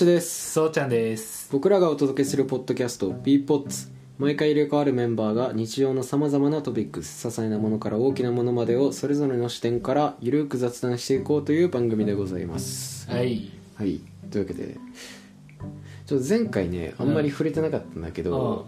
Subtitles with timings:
[0.00, 0.52] です。
[0.52, 1.48] そうちゃんです。
[1.52, 3.88] 僕らがお届けするポッドキャスト b ポッツ。
[4.18, 13.08] 毎回入れ替わるメンバーが日常のさまざまなトピックス些細なものから大きなものまでをそれぞれの視点からゆるく雑談していこうという番組でございます。
[13.10, 13.50] はい。
[13.76, 14.00] はい。
[14.30, 14.78] というわけで
[16.06, 18.66] ちょっと前回ねあんまり触れてなかったんだけど、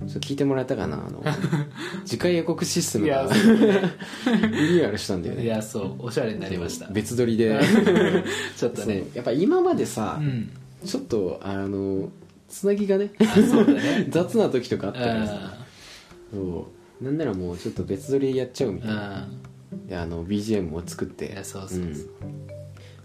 [0.00, 1.24] ちょっと聞いてもらえたかなあの
[2.04, 3.22] 次回予告システムが。
[3.24, 5.44] いやリニューアルしたんだよね。
[5.44, 6.86] いやそうおしゃれになりました。
[6.88, 7.58] 別撮りで。
[7.62, 8.24] そ う
[8.56, 9.04] ちょっとね。
[9.14, 10.50] やっぱ今までさ、うん。
[10.84, 12.10] ちょっとあの
[12.48, 14.06] つなぎがねあそうだね。
[14.12, 15.32] 雑な時とかあったからさ。
[15.34, 15.64] あ
[16.30, 16.68] そ
[17.00, 17.04] う。
[17.04, 19.16] なんならもうちょっと別撮りやっちゃうみたいな。
[19.22, 19.28] あ
[19.88, 21.26] であの BGM を作って。
[21.26, 21.80] いやそうそうそう。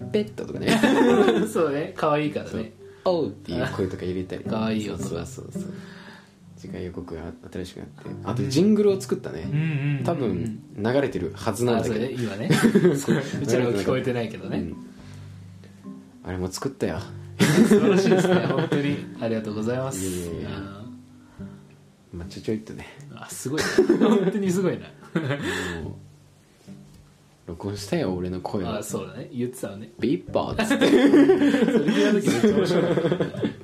[0.01, 0.09] うん。
[0.11, 0.77] ペットとかね。
[1.47, 1.93] そうね。
[1.95, 2.73] 可愛いからね
[3.05, 5.05] 「おう」っていう声とか入れたり可愛い音が。
[5.05, 5.73] そうそうそうそう
[6.61, 10.03] 次回予告が新しくなってあとジングルを作ったね、うんうん。
[10.03, 12.51] 多分流れてるはずなんだけど、れね今ね。
[12.53, 13.47] う。
[13.47, 14.59] ちらは聞こえてないけどね。
[14.59, 14.75] うん。
[16.23, 16.99] あれも作ったよ。
[17.39, 18.35] 素晴らしいですね。
[18.45, 18.97] 本当に。
[19.19, 20.05] ありがとうございます。
[20.05, 20.85] いやいやいやあ
[22.13, 22.85] まあちょちょいっとね。
[23.09, 23.61] ーあすごい
[23.99, 24.07] な。
[24.07, 24.85] 本当にすごいな。
[25.81, 25.93] もう
[27.47, 29.29] 録音したよ俺の声をあそうだね。
[29.33, 29.89] 言ってたわね。
[29.99, 30.85] ビッパーっつって。
[30.91, 33.60] それ聞いた時めっちゃ面白かった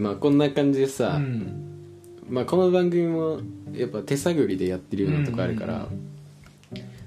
[0.00, 1.92] まあこんな感じでさ、うん。
[2.28, 3.40] まあこの番組も
[3.72, 5.88] やっぱ手探りでやってるようなとこあるから、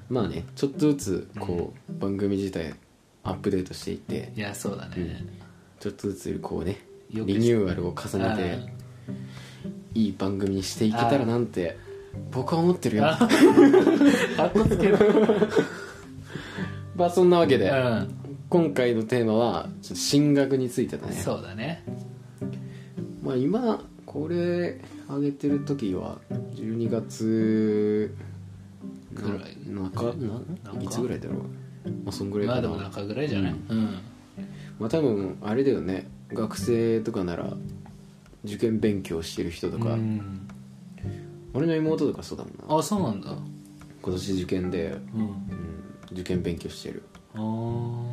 [0.10, 2.76] まあねちょっとずつこう、番組自体
[3.24, 5.26] アップデートしていっていやそうだね。
[5.80, 6.78] ちょっとずつこうね
[7.10, 8.36] リニューアルを重ね
[9.94, 11.78] ていい番組にしていけたらなんて
[12.32, 13.08] 僕は思ってるよ。
[13.08, 13.18] あ
[14.38, 14.98] かっこつける。
[16.96, 18.08] まあそんなわけで、う
[18.50, 21.16] 今回のテーマは進学についてだね。
[21.16, 21.84] んそうだね
[23.24, 26.20] まあ今これ上げてる時は
[26.56, 28.14] 12月
[29.14, 30.42] ぐらい中な
[30.74, 31.90] 中いつぐらいだろう？
[31.90, 33.54] まあそんぐらいまあでも中ぐらいじゃない？
[33.70, 34.00] うん。
[34.80, 36.08] まあ多分あれだよね。
[36.34, 37.54] 学生とかなら
[38.44, 40.48] 受験勉強してる人とか、うん。
[41.54, 42.78] 俺の妹とかそうだもんな。
[42.78, 43.38] あそうなんだ。
[44.02, 45.22] 今年受験で、うん。
[45.22, 45.34] うん、
[46.12, 47.04] 受験勉強してる。
[47.36, 48.04] あー。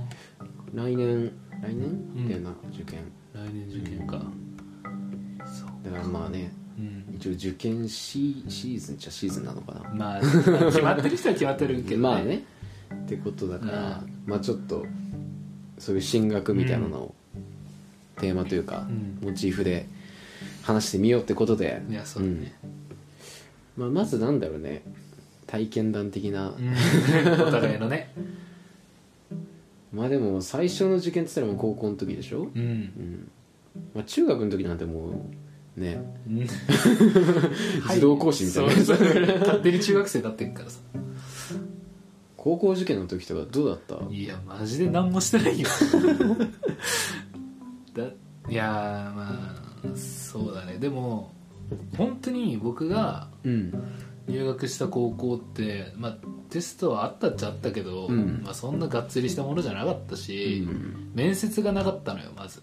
[0.74, 1.32] 来年
[1.62, 1.88] 来年？
[1.88, 2.28] うん。
[2.28, 3.00] だよな、受験。
[3.32, 4.22] 来年受験か
[5.84, 7.14] だからまあねうん。
[7.16, 9.90] 一応受験シシーズンっちゃシーズンなのかな。
[9.94, 12.44] まあ決まってる人は決まってるけどまあね。
[12.94, 14.84] ってことだから、まあちょっと
[15.78, 17.14] そういう進学みたいなのを、
[18.18, 19.18] テーマというか、うん。
[19.28, 19.86] モチーフで
[20.62, 21.82] 話してみようってことで。
[21.88, 22.54] いやそうだね。
[23.76, 24.82] まあ、まずなんだろうね。
[25.46, 27.42] 体験談的な、うん。
[27.42, 28.12] お互いのね。
[29.92, 32.60] まあでも最初の受験って言ったらもう高校の時でしょ、うん。
[32.60, 33.30] うん。
[33.94, 35.12] まあ、中学の時なんてもう
[35.80, 36.00] ね。
[36.28, 36.46] うん。
[37.88, 38.98] 自動講師みたいな、そうそう。
[39.40, 40.78] 勝手に中学生になってるからさ。
[42.36, 43.96] 高校受験の時とかどうだった？
[44.14, 45.68] いやマジで何もしてないよ。
[47.94, 48.04] だ
[48.50, 49.54] いやーま
[49.92, 50.78] あそうだね。
[50.78, 51.32] でも
[51.96, 53.72] 本当に僕がうん。
[54.28, 56.16] 入学した高校って、まあ、
[56.50, 58.42] テストはあったっちゃあったけど、うん。
[58.44, 61.10] まあ、そんながっつりしたものじゃなかったし、うん。
[61.14, 62.60] 面接がなかったのよまず。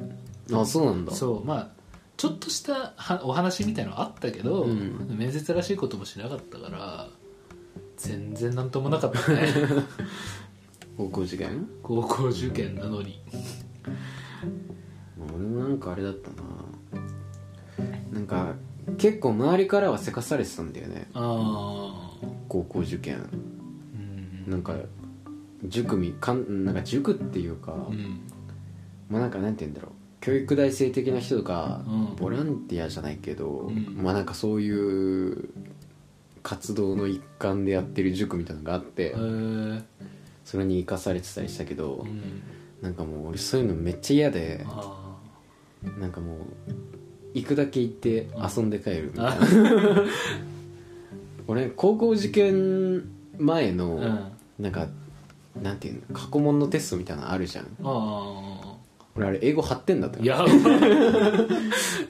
[0.53, 1.11] あそうなんだ。
[1.13, 1.69] そうまあ
[2.17, 5.15] ちょっとしたはお話みたいのはあったけど、うん。
[5.15, 7.09] 面接らしいこともしなかったから
[7.95, 9.53] 全然なんともなかったね。
[10.97, 11.69] 高校受験？
[11.83, 13.21] 高校受験なのに。
[15.17, 16.37] まあ俺もなんかあれだったな。
[18.11, 18.55] なんか
[18.97, 21.07] 結構周りからはせかされてたんだよね。
[21.13, 23.29] ああ高校受験。
[23.93, 24.51] うん。
[24.51, 24.75] なんか
[25.65, 28.21] 塾みかんなんか塾っていうか、うん。
[29.07, 29.91] まあなんかなんて言うんだろう
[30.27, 32.15] 教育大生的な人とか、うん。
[32.17, 33.95] ボランティアじゃないけど、ん。
[33.95, 35.49] まあなんかそういう
[36.43, 39.15] 活動の一環でやってる塾みたいなのがあって、
[40.43, 42.43] それに生かされてたりしたけど、うん。
[42.81, 45.17] なんかもう俺そういうのめっちゃ嫌であ
[45.97, 46.37] なんかもう
[47.33, 50.03] 行くだけ行って遊んで帰るみたいな。
[51.47, 54.89] 俺高校受験前の、なんか
[55.63, 57.67] なんていうの過去問のテストみたいなのあるじゃん。
[57.81, 58.76] あ
[59.17, 60.47] 俺あれ英語貼ってんだったあやば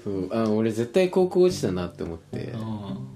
[0.03, 0.29] そう。
[0.31, 2.39] あ俺絶対高校落ちたなって思って。
[2.53, 3.07] うん。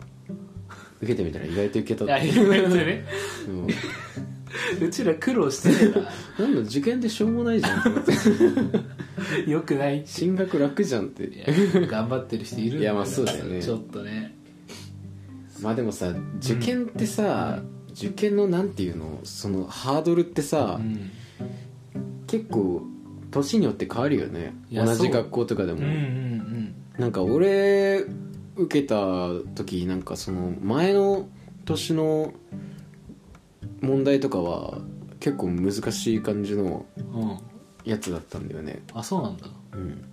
[1.02, 2.28] 受けてみたら意外といけたって。
[2.28, 3.06] 意外とね。
[3.46, 4.86] そう。
[4.86, 5.94] うちら苦労してね
[6.38, 8.12] なんだ受験ってしょうもないじゃんって思って。
[8.12, 11.46] え なよくない進学楽じゃんって。
[11.88, 13.62] 頑張ってる人いるんいやまあそうだよね。
[13.62, 14.38] ちょっとね。
[15.62, 17.62] まあでもさ受験ってさ、
[17.92, 19.20] 受験のなんていうの？
[19.24, 21.12] そのハードルってさ、うん。
[22.28, 22.84] 結構
[23.32, 24.54] 年によって変わるよね。
[24.72, 28.06] 同じ学校とかでも、うんうんなんか俺
[28.56, 31.30] 受けた時なんかその前の
[31.66, 32.34] 年の
[33.80, 34.78] 問題とかは
[35.20, 37.38] 結構難しい感じのうんうん
[37.84, 38.84] やつだったんだよね。
[38.94, 39.48] あそうなんだ。
[39.74, 40.06] うん。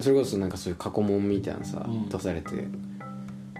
[0.00, 2.66] それこそなんかそういう過去問みたいなのさ、うん出されて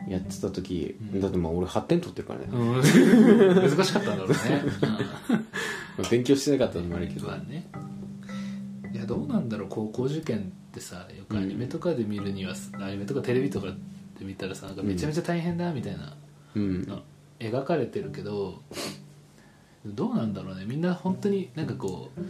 [0.09, 1.21] やってた時、うん。
[1.21, 3.61] だってまあ俺8点取ってるからね、うん。
[3.77, 4.37] 難しかったんだろうね。
[5.99, 7.69] まあ勉強してなかったのもあるけど、まあね
[8.95, 13.67] いやどうなんだろう高校受験ってさよくアニメとかで見るには、アニメとかテレビとか
[14.19, 16.17] で見たらさなんかめちゃめちゃ大変だみたいな
[16.55, 16.87] うん。
[16.87, 17.03] の
[17.41, 18.63] 描かれてるけど
[19.85, 20.65] どうなんだろうね。
[20.65, 22.21] みんな本当になんかこう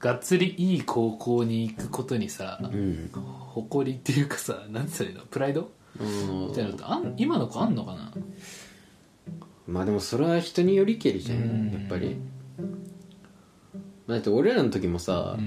[0.00, 3.08] がっつりいい高校に行くことにさ、うん。
[3.12, 5.60] 誇りっていうかさなんて言ったらいいの？
[5.60, 6.48] プライド？
[6.48, 8.12] みたいなのってあん今の子あんのかな？
[9.68, 11.72] まあでもそれは人によりけりじゃんうん。
[11.72, 12.16] やっぱり。
[14.08, 15.38] だって俺らの時もさ、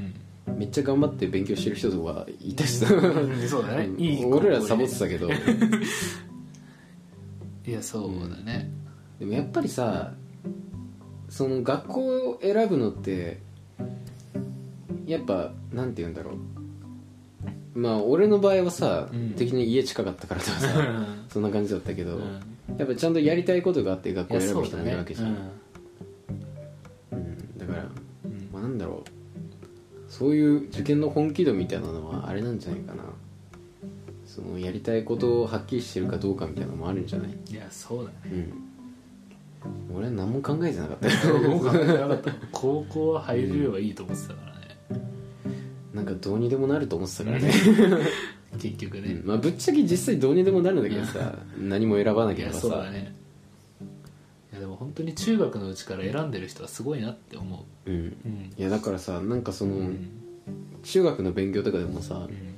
[0.47, 3.89] めっちゃ頑張って勉強してる人とかいたしさ、うんそうだね。
[4.25, 5.30] 俺らサボってたけど。
[7.68, 8.69] いやそうだね、
[9.19, 10.13] でもやっぱりさ
[11.30, 13.39] その学校を選ぶのって
[15.07, 16.36] やっぱなんて言うんだろう。
[17.77, 19.31] まあ俺の場合はさ、うん。
[19.31, 20.69] 敵に家近かったからとかさ
[21.30, 22.77] そんな感じだったけど、うん。
[22.77, 25.36] やっぱちゃんとやりたいことがあって学校を選ぶ人もいるわけじゃん。
[27.12, 27.57] そうん。
[27.57, 27.83] だから、
[28.53, 29.09] まあ、なんだろう
[30.17, 33.03] そういう受験の本気度みたいなのはあれなんじゃないかな。
[34.25, 37.29] そのやりたいことをはっきりしてるかどうかみたいなのもあるんじゃない？
[37.50, 38.45] いやそうだね。
[39.91, 39.95] うん。
[39.95, 41.27] 俺は何も考えてなかった。
[41.27, 42.31] よもう考えてなかった。
[42.51, 44.51] 高校は入れればいいと思ってたから
[44.97, 45.01] ね、
[45.94, 47.51] なんかどうにでもなると思ってたからね、
[48.59, 49.27] 結局ね、うん。
[49.27, 52.62] まあぶっちゃけ実際どうにでもなるんだけどさ何も選ばないけれやばさ。
[52.62, 53.15] そうだね。
[53.21, 53.25] い
[54.55, 57.89] やでも本当に中学のうちから選んでる人はすごいなって思う。
[57.91, 57.93] ん。
[57.93, 58.53] ううん。
[58.57, 60.09] いやだからさなんかその、うん。
[60.83, 62.55] 中学の勉強とかでもさうん。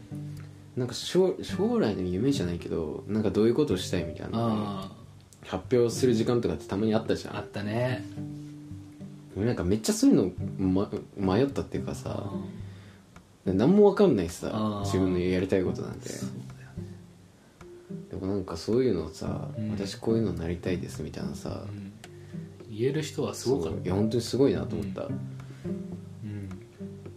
[0.78, 4.32] なんか将将来の夢じゃないけどなんかどういうことをしたいみたいな。
[4.34, 4.92] あ
[5.46, 7.36] 発表する時間とかってたまにあったじゃん。
[7.36, 8.06] ああったね。
[9.36, 12.32] 俺なんかめっちゃそういうの、ま、迷ったっていうかあさ
[13.46, 16.10] 何も分かんないしさあー自分のやりたいことなんて。
[16.10, 16.30] そう
[18.10, 19.72] でもなんかそういうのをさ、うん。
[19.72, 21.87] 私こういうのなりたいですみたいなさ、だよ、うん
[22.78, 23.84] 言える人はすごかった。
[23.84, 25.10] いや本当にすごいなと思った、う
[26.28, 26.50] ん。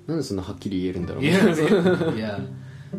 [0.06, 1.24] なんでそんなはっきり言えるんだろう。
[1.24, 2.40] いや いや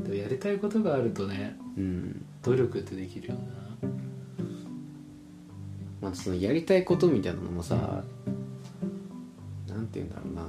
[0.03, 3.35] でもやりたいことがあるとねうん努力ってできるよ
[6.01, 8.03] まあそのやりたいことみたいなのもさ、
[9.67, 10.43] なんて言うんだろうな。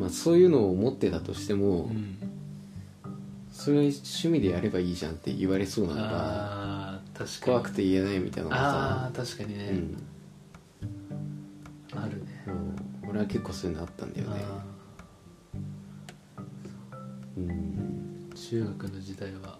[0.00, 2.16] まあそういうのを持ってたとしても、なうん。
[3.50, 6.83] それ趣味でやればいいじゃんって言われそうなのが
[7.16, 7.30] 確かに。
[7.42, 9.96] 怖くて言えないみたいなのがあさあ確かにね、うん。
[11.98, 12.42] あるね。
[12.44, 12.56] そう
[13.10, 14.40] 俺は結構そういうのあったんだよね。
[14.44, 14.64] あ
[17.36, 18.28] うん。
[18.32, 19.58] ー中学の時代は。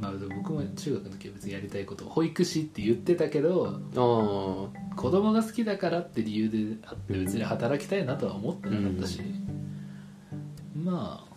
[0.00, 3.78] まあ僕も中学の時は別にやりたいこと保育士って言ってたけどああ
[4.96, 9.22] 子供が好きだからって理由であって別に働きたいなとは思ってなかったし、
[10.74, 11.31] まあ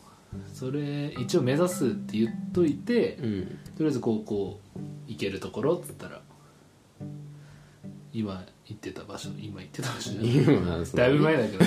[0.55, 4.61] それ一応目指すって言っといて、うんとりあえず高校
[5.05, 6.21] 行けるところっつったら
[8.13, 10.21] 今行ってた場所今行ってた場所じゃ
[10.61, 11.65] なだいぶ前だけど。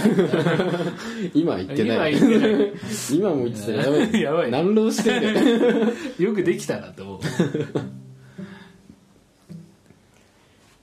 [1.35, 2.17] 今は言ってない。
[2.17, 2.73] 今行ってない。
[3.13, 4.23] 今も言ってたらやばい。
[4.23, 4.51] やばい。
[4.51, 7.21] 何浪してんだよよくできたなって思う。
[7.21, 7.25] い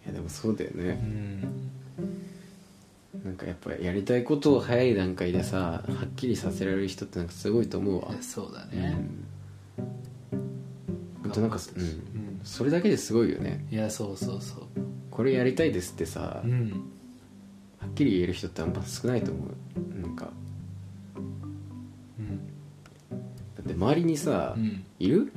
[0.08, 1.55] やでもそうだようねん
[3.36, 8.13] なんかやっぱやりたいことを早い段階でさはっきりさせられる人ってなんかすごいと思うわ。
[8.22, 8.98] そうだね、
[11.25, 13.65] あとなんか、うん、それだけですごいよね。
[13.70, 14.63] いやそうそうそう。
[15.12, 16.86] これやりたいですってさ、はうん。
[17.88, 20.01] っきり言える人ってあんま少ないと思う。
[20.01, 20.30] なんか。
[21.18, 22.38] うん。
[22.38, 24.86] だって周りにさ、うん。
[24.98, 25.34] いる？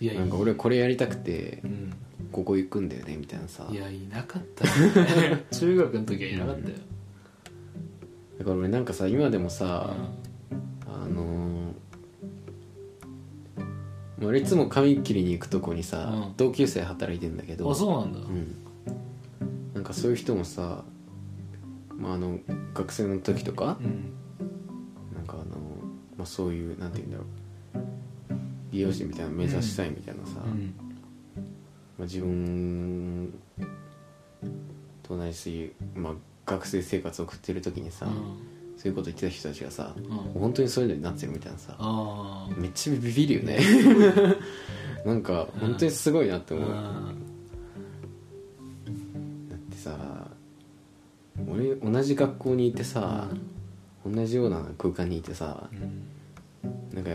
[0.00, 1.92] いやいなんか俺これやりたくてうん
[2.32, 3.66] ここ行くんだよねみたいなさ。
[3.70, 4.64] いやいなかった。
[4.64, 6.74] ね 中学の時はいなかったよ、
[8.38, 9.94] だから俺なんかさ今でもうさ、
[10.86, 11.48] あのー
[14.20, 16.34] 俺いつも髪切りに行くとこにさ、うん。
[16.36, 17.70] 同級生働いてんだけんど。
[17.70, 18.56] あそうなんだ、うん。
[19.74, 20.84] なんかそういう人もさ、
[21.96, 22.40] まあ、あの
[22.74, 24.12] 学生の時とかうん。
[25.14, 25.60] なんかあの、
[26.16, 27.26] まあ、そういうなんて言うんだろう。
[28.72, 30.74] 美容師みたいなの目指したいみたいなさ、うん
[31.98, 33.34] まあ、自分
[35.02, 36.12] と同じ、まあ、
[36.46, 38.06] 学生生活を送ってる時にさ、
[38.78, 40.04] そういうこと言ってた人たちがさ、うん。
[40.40, 43.58] 本当にそういうのになってるみたいなさあめっちゃビビるよね。
[45.04, 47.12] なんか本当にすごいなって思う、だあ
[49.54, 50.28] ってさ
[51.48, 53.28] 俺同じ学校にいてさ、
[54.06, 56.94] 同じような空間にいてさうん。
[56.94, 57.10] なんか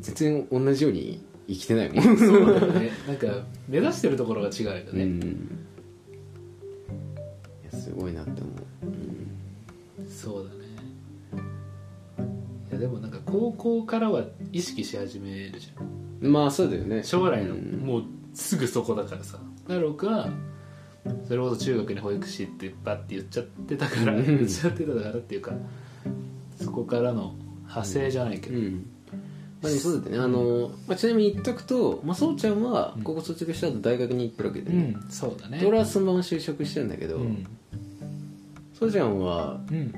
[0.00, 2.16] 全然同じように生きてないもん。
[2.18, 2.90] そうだよね。
[3.06, 3.26] なんか
[3.68, 5.66] 目指してるところが違うよね、うん。
[7.62, 8.52] いやすごいなって思う。
[10.10, 10.58] そうだね。
[12.70, 16.30] いやでもなんか高校からは意識し始めるじゃん。
[16.30, 17.02] まあそうだよね。
[17.02, 17.80] 将来の、うん。
[17.82, 19.38] もうすぐそこだからさ。
[19.66, 20.28] だから僕は
[21.26, 24.24] それこそ中学に保育士ってバッて言っちゃってたからうん。
[24.26, 25.52] 言っちゃってたからっていうか
[26.60, 28.86] そこからの派生じゃないけど、うん
[29.60, 30.18] まあ、そうだよね。
[30.18, 35.58] あの、まあ、ちなみに言っとくと、まあ、そうちゃんは高校卒業した後大学に行ってるわけで、ねうんそうだね。
[35.58, 37.46] で俺はそのまま就職してるんだけど、うん、
[38.78, 39.92] そうちゃんは、うん。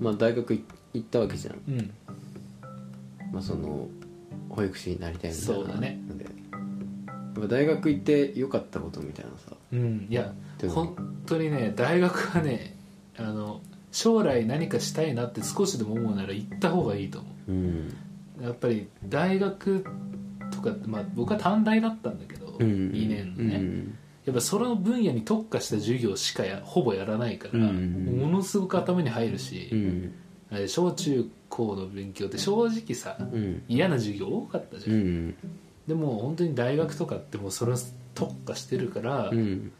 [0.00, 0.64] まあ、大学い
[0.94, 1.90] 行ったわけじゃん、うん、
[3.32, 3.88] まあ、その
[4.50, 6.00] 保育士になりたいみたいなそうだね。
[7.48, 9.56] 大学行って良かったことみたいなさ。
[9.72, 10.32] うん、いや
[10.68, 12.76] 本当にね大学はね
[13.16, 13.60] あの
[13.92, 17.52] 将来何かしたいなって少しでも思うなら行った方がいいと思う。
[17.52, 17.54] ん。
[17.54, 17.92] う
[18.40, 19.84] やっぱり大学
[20.50, 29.70] とか、まあ、僕は短大だったんだけど、うん2年のね、うんやっぱその分野に特化した授業しかやほぼやらないから、うんものすごく頭に入るし
[30.66, 33.62] 小中高の勉強って正直さうん。
[33.68, 35.28] 嫌な授業多かったじゃ、うん。
[35.28, 35.34] ん
[35.86, 37.74] でも本当に大学とかってもうそれ
[38.14, 39.72] 特化してるから、うん。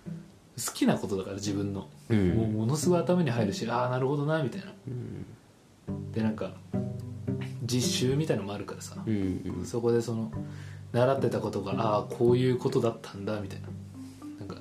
[0.57, 2.31] 好きなことだから自分の、うん。
[2.31, 4.73] もうものすごい頭に入るしああなるほどなみたいな。
[4.89, 4.91] う
[5.93, 6.13] ん。
[6.13, 6.55] でなんか
[7.65, 10.31] 実習みたいのもあるからさ、うんそこでその
[10.93, 13.69] 習ってたことがああこういうことだったんだみたいな。
[14.39, 14.57] なんか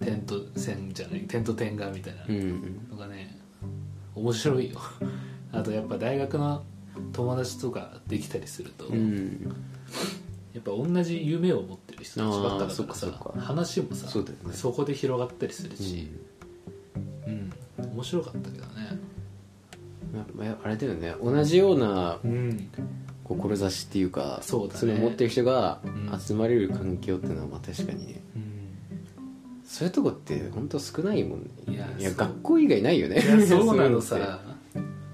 [0.00, 2.24] 点と線じゃない点と点がみたいな。
[2.28, 3.36] うんのがね
[4.14, 4.78] 面白いよ。
[5.52, 6.64] あとやっぱ大学の
[7.12, 9.54] 友達とかできたりすると、うん。
[10.52, 14.74] やっぱ同じ夢を持ってる人たちばっかだからさ話もさそね。
[14.76, 16.08] こで広がったりするし、
[17.26, 17.52] うん。
[17.94, 18.72] 面白かったけどね。
[18.76, 18.77] ま
[20.38, 21.14] ああれだよね。
[21.22, 22.70] 同じようなうん
[23.24, 24.94] 志っていうかそうだね。
[24.94, 26.20] れを持ってる人がうん。
[26.20, 28.22] 集まれる環境っていうのはまあ確かにね。
[29.64, 31.48] そういうとこって本当少ないもんね。
[31.68, 32.14] いやそう。
[32.14, 33.20] 学校以外ないよね。
[33.46, 34.40] そうなのさ。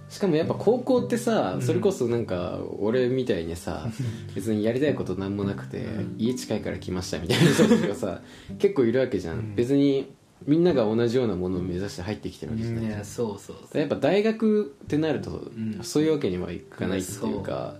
[0.08, 1.62] しかもやっぱ高校ってさ、うん。
[1.62, 3.88] それこそなんか俺みたいにさ
[4.34, 6.14] 別にやりたいことなんもなくて、うん。
[6.18, 8.20] 家近いから来ましたみたいな人がさ
[8.58, 9.54] 結構いるわけじゃん、うん。
[9.56, 10.14] 別に
[10.46, 13.78] みんなが同じようなものを目指して入ってきてるわけじゃない、いやそうそうそう。
[13.78, 15.78] やっぱ大学ってなると、ん。
[15.82, 17.76] そういうわけにはいかないっていうか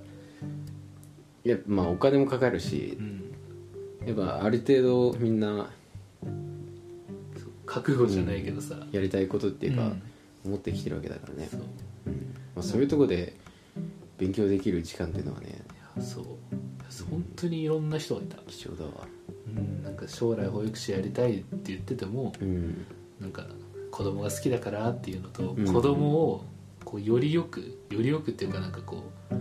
[1.45, 4.07] いやまあお金もかかるしうん。
[4.07, 5.71] やっぱある程度みんな
[7.67, 10.03] 覚悟じゃないけどさ、やりたいことっていうか、うん。
[10.47, 11.49] 思ってきてるわけだからね。
[11.51, 11.61] そう。
[12.07, 12.13] うん。
[12.55, 13.35] まあ、そういうとこで
[14.19, 15.63] 勉強できる時間っていうのはね
[16.01, 16.25] そう。
[17.11, 19.07] 本当にいろんな人がいた、貴重だわ
[19.49, 22.87] うん、なんか将来保育士やりたいって言っててもうん。
[23.21, 23.47] なんか
[23.91, 25.73] 子供が好きだからっていうのと、うん。
[25.73, 26.45] 子供を
[26.85, 29.35] こうよりよくよりよくっていうかなんかこう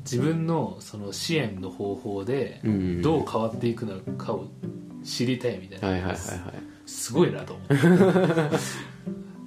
[0.00, 3.02] 自分のその支援の方法でうん。
[3.02, 4.48] どう変わっていくのかを
[5.04, 6.16] 知りたいみたいな、はいはい
[6.84, 7.74] すごいなと思って。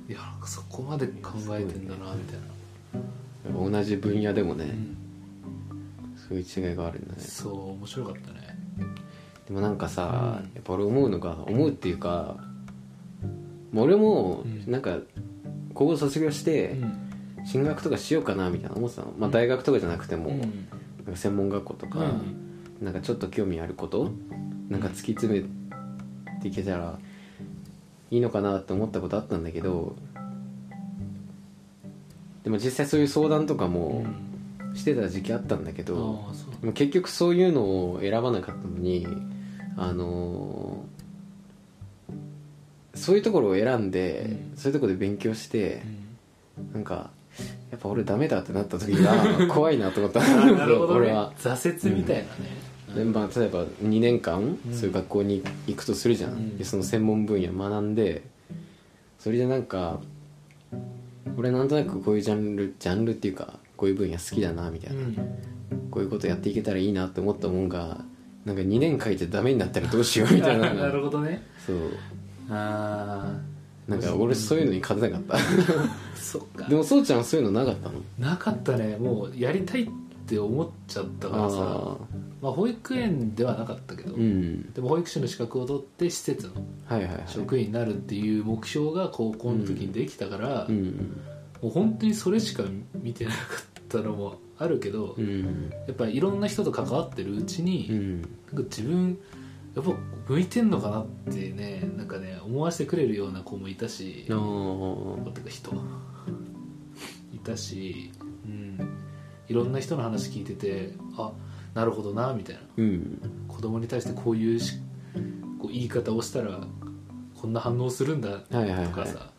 [0.08, 2.40] いやなんかそこまで考えてんだなみたい
[3.54, 4.98] な、同じ分野でもね、うん。
[6.28, 7.22] そういう違いがあるんだね。
[7.22, 8.45] そう面白かったね
[9.48, 10.54] でもなんかさ、うん。
[10.54, 12.38] やっぱ俺思うのが思うっていうか
[13.72, 14.72] もう俺もうん。
[14.72, 14.98] なんか
[15.74, 17.02] 高校卒業してうん。
[17.46, 20.40] 進学とかしようかなみたいな思ってたの、まあ、大学とかじゃなくても、うん。
[20.40, 20.50] なん
[21.14, 22.00] か専門学校とか、
[22.82, 24.12] なんかちょっと興味あること
[24.70, 25.46] なんか突き詰め
[26.42, 26.98] ていけたら
[28.10, 29.96] いいのかなって思ったことあったんだけど
[32.44, 34.26] でも実際そういう相談とかうもん。
[34.76, 36.26] してた時期あったんだけど、
[36.74, 37.62] 結局そういうの
[37.92, 39.08] を選ばなかったのに
[39.78, 40.96] あのー
[42.96, 44.58] そういうところを選んで、うん。
[44.58, 45.82] そういうところで勉強して
[46.58, 46.74] う、ん。
[46.74, 47.12] なんか
[47.70, 49.14] やっぱ俺ダメだってなった時が
[49.54, 50.22] 怖いなと思った。
[50.22, 51.00] あなるほどね。
[51.00, 51.34] 俺は。
[51.38, 54.74] 挫折みたいなね、でまあ、例えば2年間、うん。
[54.74, 56.58] そういう学校に行くとするじゃん、うん。
[56.58, 58.24] でその専門分野学んで
[59.20, 60.00] それでなんか
[61.38, 65.16] 俺なんとなくこういうジャンルジャンルっていうかこういう分野好きだなみたいな、うん。
[65.92, 68.06] こういうことやっていけたらいいなって思ったもんが
[68.46, 70.72] なんか2年書いてダメになったらどうしようみたいな。
[70.74, 71.44] なるほどね。
[71.66, 71.78] そう。
[72.50, 73.36] あ
[73.88, 75.40] なんか俺そういうのに勝てなかっあ
[76.16, 76.64] そっか。
[76.64, 78.00] たでもそうちゃんはそういうのなかったの？
[78.20, 78.98] なかったね。
[78.98, 79.88] もうやりたいっ
[80.28, 81.56] て思っちゃったからさ。
[81.60, 81.98] あ
[82.42, 84.72] まあ、保育園ではなかったけど、あうん。
[84.74, 86.54] でも保育士の資格を取って施設の
[87.26, 91.18] 職員になるっていう目標が高校の時にできたから、うん。
[91.62, 92.64] もう本当にそれしか
[93.02, 95.72] 見てなかったのもあるけど、うん。
[95.88, 98.22] やっぱりいろんな人と関わってるうちに、うん。
[98.22, 99.18] なんか自分
[99.76, 99.92] やっぱ
[100.28, 104.26] 向いてんのかなってねなんかね思わせてくれるような子もいたし
[105.50, 105.76] 人。
[107.34, 108.12] いたし、
[108.46, 108.80] うん、
[109.48, 111.34] いろんな人の話聞いててあ
[111.74, 112.62] なるほどなみたいな。
[112.78, 113.46] うん。
[113.48, 114.80] 子供に対してこういうし
[115.60, 116.62] こう言い方をしたら
[117.36, 118.94] こんな反応するんだとはいはいはい。
[118.94, 119.30] かさ、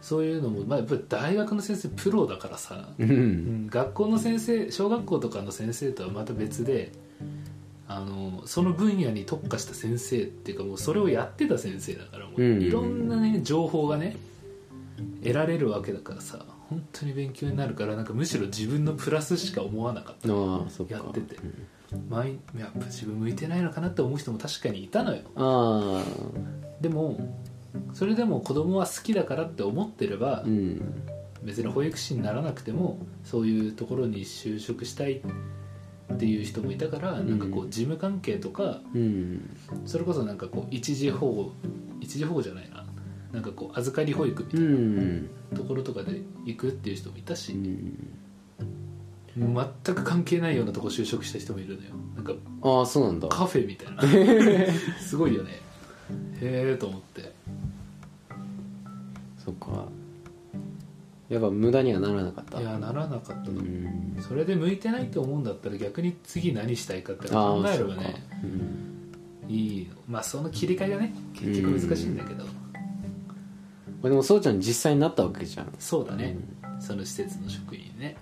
[0.00, 3.64] そういうのも、まあ、やっぱり大学の先生プロだからさ、ううん。
[3.64, 6.92] ん学校の先生小学校とかの先生とはまた別で
[7.88, 12.62] あのその分野に特化した先生っていうかもうそれをやってた先生だからもううん。
[12.62, 14.16] いろんな、ね、情報がね
[15.22, 20.28] 得られるわけだからさ本当に勉強になるからなんかむしろ自分のプラスしか思わなかった。
[20.28, 21.36] やってて。
[22.10, 26.02] 毎やっぱ自分向いてないのかなって思う人も確かにいたのよ。
[26.80, 27.38] でも
[27.92, 30.80] それでも子供は好きだからって思ってれば、うん。
[31.42, 35.20] 別に保育士にならなくてもそういうところに就職したい
[36.12, 39.50] っていう人もいたから、んなんかこう事務関係とかうん。
[39.84, 41.52] それこそなんかこう一時保護
[42.00, 42.84] 一時保護じゃないな。
[43.32, 45.22] なんかこう預かり保育みたういん。
[45.52, 47.96] なところとかで行くっていう人もいたうし、ん。
[49.36, 51.90] 全く関係ないようなとこ就職した人もいるのよ。
[52.16, 53.28] なんかああそうなんだ。
[53.28, 54.02] カフェみたいな。
[54.98, 55.60] すごいよね
[56.40, 57.32] へえと思って。
[59.44, 59.86] そっか。
[61.28, 62.60] やっぱ無駄にはならなかった。
[62.60, 63.54] いやならなかったう。
[63.54, 64.16] の、ん。
[64.20, 68.86] それで向いてないと思うんだったら逆に次何したいかってあ考あそっかえればねうん。
[69.48, 72.50] いいのまあその切り替えがね結局難しいんだけど、ま
[74.04, 75.72] あでもそうちゃん実際になったわけじゃん。
[75.78, 76.36] そうだね、
[76.80, 78.16] その施設の職員ね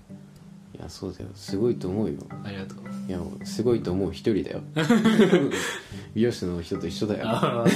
[0.76, 1.30] いやそうだよ。
[1.34, 2.18] すごいと思うよ。
[2.44, 2.78] ありがとう。
[3.08, 4.60] いやすごいと思う一人だよ。
[6.14, 7.28] 美容師の人と一緒だよ。
[7.28, 7.70] ああ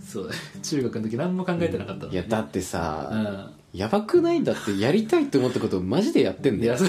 [0.00, 0.32] そうだ。
[0.32, 3.76] ね中学の時何も考えてなかったのにいやだってうさ、ん。
[3.76, 4.44] やばくない？
[4.44, 6.76] だってやりたいと思ったことをマジでやってんだよ。
[6.76, 6.88] そう。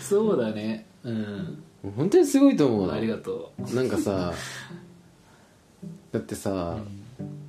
[0.00, 0.86] そうだね。
[1.02, 1.58] うん。
[1.96, 4.32] 本当にすごいと思うありがのとなんかさ
[6.12, 6.78] だってさ、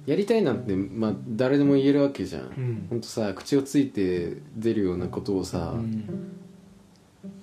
[0.06, 2.88] やりたいなんて、まあ、誰でも言えるわけじゃん、うん。
[2.90, 6.04] ほんとさ口をついて出るようなことをさ、う、うん、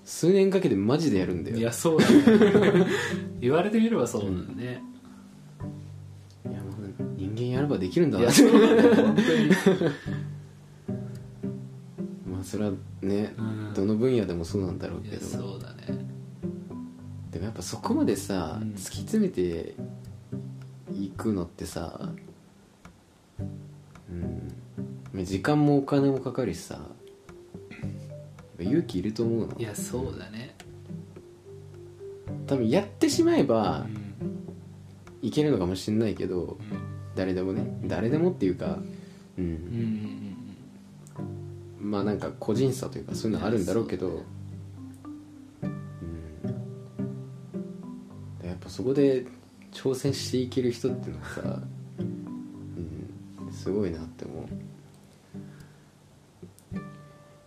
[0.04, 1.56] 数年かけてマジでやるんだよ。
[1.56, 2.86] いやそうだね。
[3.40, 4.82] 言われてみればそうだね、
[6.44, 8.24] いやもう人間やればできるんだな。
[8.24, 9.50] いやそうだね本当に。
[12.26, 13.72] まあそれはね、うん。
[13.74, 15.24] どの分野でもそうなんだろうけど。
[15.24, 15.98] そうだね。
[17.30, 18.70] でもやっぱそこまでさ、うん。
[18.72, 19.74] 突き詰めて
[20.92, 22.10] いくのってさ
[23.38, 24.52] うん。
[25.12, 26.80] まあ時間もお金もかかるしさ
[28.58, 30.54] 勇気いると思うのいやそうだね。
[32.46, 34.12] 多分やってしまえばうん。
[35.22, 36.58] いけるのかもしれないけどうん。
[37.14, 38.78] 誰でもね誰でもっていうか
[39.38, 39.50] うん、うん
[41.80, 44.22] うんまあなんか個人差というかそういうのあるんだろうけど
[45.62, 45.70] うん。
[48.46, 49.26] やっぱそこで
[49.72, 51.62] 挑戦していける人っていうのはさ、
[51.98, 54.46] うん、すごいなって思う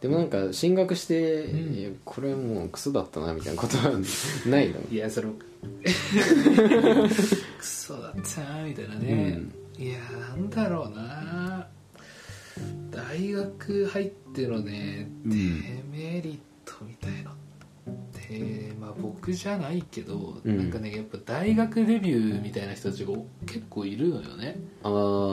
[0.05, 1.99] でもなんか進学して、うん。
[2.05, 3.91] これもうクソだったなみたいなことは
[4.45, 4.75] ないの？
[4.91, 5.33] いやその
[7.57, 9.41] クソだったなみたいなね、
[9.79, 9.97] いや
[10.29, 11.67] なんだろうな。
[12.91, 15.31] 大学入ってのねうん。
[15.31, 17.33] デメリットみたいなっ
[18.13, 20.57] て、まあ僕じゃないけど、うん。
[20.57, 23.11] なんかねやっぱ大学デビューみたいな人たちが
[23.47, 24.59] 結構いるのよね。
[24.83, 24.89] あ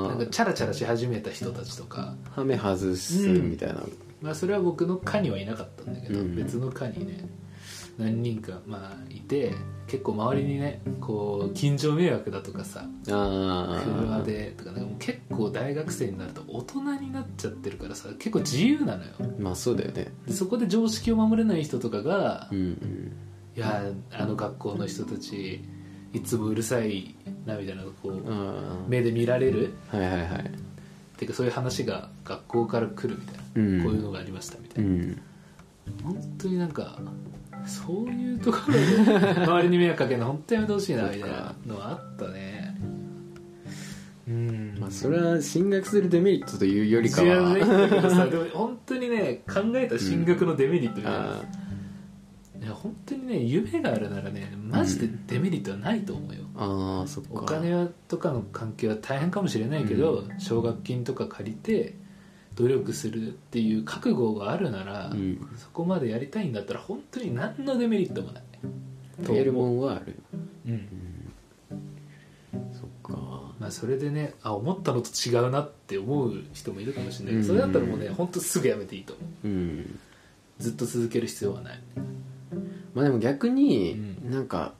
[0.08, 2.14] なんかあチャラチャラし始めた人たちとか。
[2.30, 3.84] ハメ外すみたいな、
[4.22, 7.28] まあそれは僕の科にはいなかったんだけど、うん別の科にね
[7.98, 9.52] 何人かまあいて
[9.86, 19.10] 結構周りにねこう近所迷惑だとかさああ車でとかなんかもう結構大学生になると大人になっちゃってるからさ結構自由なのよ。
[19.38, 20.10] まあそうだよね。
[20.26, 23.12] でそこで常識を守れない人とかがうんうん
[23.54, 25.62] 「いやあの学校の人たち
[26.14, 29.74] いつもうるさいな」みたいなこうあ目で見られる。
[29.92, 30.42] あはいはいはい。
[30.44, 35.22] っていうかそういう話が学校から来るみたいな、うんこういうのがありましたみたいな、うん。
[36.02, 36.98] 本当になんか
[37.66, 38.80] そういうところで
[39.44, 42.76] 周りに迷惑かけるの本当やめてほしいなみたいなのはあったね。
[44.28, 44.76] うん。
[44.80, 47.54] まあそれは進学するデメリットというよりか違うは
[48.26, 51.42] でも本当にね考えた進学のデメリットみたいな、あ
[52.62, 57.30] いや本当にね夢があるならねマジでデメリットはないと思うよ、あーそっか。
[57.32, 61.94] お金とかの関係は大変かもしれないけど、奨学金とか借りて
[62.54, 65.48] 努力するっていう覚悟があるなら、うん。
[65.56, 68.42] そこまでやりたいんだったら本当に何のデメリットもない。
[69.24, 69.78] とやるもん。
[69.78, 70.16] はある
[70.66, 70.88] うん。
[72.72, 73.52] そっか。
[73.58, 77.34] まあ、それでねあ思ったのと違うなって思う人もいるかもしれない。
[77.34, 77.46] けうん。
[77.46, 79.48] どそれだったらもうね本当すぐやめていいと思う。
[79.48, 79.98] うん。
[80.58, 81.80] ずっと続ける必要はない。
[82.94, 83.92] まあでも逆に
[84.24, 84.30] うん。
[84.30, 84.74] なんか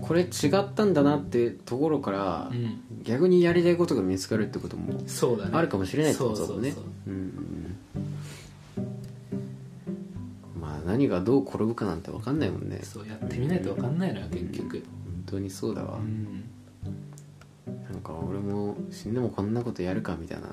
[0.00, 0.26] これ違
[0.58, 2.80] ったんだなってところからうん。
[3.02, 5.50] 逆にやりたいことが見つかるってこともそうだね。
[5.52, 6.70] あるかもしれないってことだもんね。
[6.70, 7.16] そうそうう。
[7.16, 7.76] ん
[10.58, 12.80] まあ何がどう転ぶかなんて分かんないもんね。
[12.82, 14.82] そうそうやってみないと分かんないのよ結局。
[15.04, 15.98] 本当にそうだわ。
[15.98, 16.44] うん。
[17.92, 20.48] なんか俺も死んでもこんなことやるかみたいな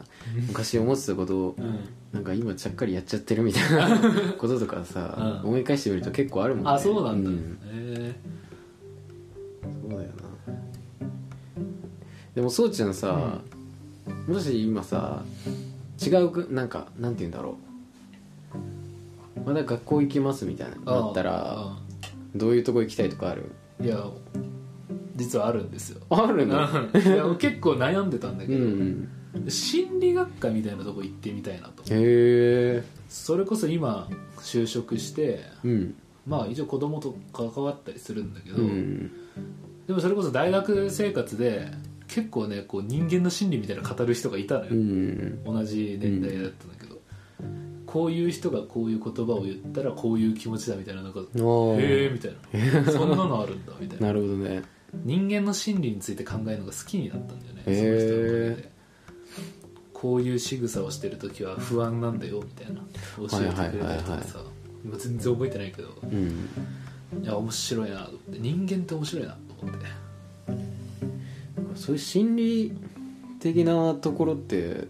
[0.47, 1.79] 昔思ってたことをうん。
[2.11, 3.97] なんか今ちゃっかりやっちゃってるみたいな
[4.37, 5.49] こととかさ、うん。
[5.51, 6.71] 思い返してみると結構あるもんね。
[6.71, 7.57] あそうなんだ、ん。
[7.73, 8.40] へそ
[12.35, 13.41] でもそうちゃんさ、
[14.27, 15.23] もし今さ
[16.01, 17.57] 違うくなんかなんて言うんだろ
[19.35, 19.39] う。
[19.45, 21.75] まだ学校行きますみたいなえなったら
[22.35, 23.51] どういうとこ行きたいとかある？
[23.81, 24.05] いや
[25.15, 26.01] 実はあるんですよ。
[26.09, 26.55] あるの？
[26.55, 26.57] い
[27.05, 29.09] や結構悩んでたんだうけど、ん
[29.49, 32.83] 心理学科みたいなとこ行ってみたいなとへえ。
[33.09, 34.07] それこそ今
[34.39, 35.95] 就職してうん。
[36.27, 39.11] まあ一応子供と関わったりするんだけど、うん。
[39.87, 41.71] でもそれこそ大学生活で
[42.12, 45.43] 結構ねこう人間の心理みたいなの語る人がいたのよ、うん。
[45.45, 47.00] 同じ年代だったんだけど、
[47.86, 51.24] こういう人がこういう言葉を言ったらこういう気持ちだみたいななんかへ
[52.06, 52.91] えみたいな。
[52.91, 54.08] そんなのあるんだみたいな。
[54.12, 54.62] なるほどね。
[55.06, 58.71] 人間の心理について考えるのが好きになったんだよね、その人のおかげで。
[59.93, 62.82] こういう仕草をしてる時は不安なんだよみたいな。
[63.15, 64.43] 教えてくれたりとかさ。
[64.84, 65.89] 今全然覚えてないけど。
[66.04, 67.24] うん。
[67.24, 68.39] いや面白いなと思って。
[68.39, 69.86] 人間って面白いなと思って
[71.75, 72.73] そういう心理
[73.39, 74.88] 的なところって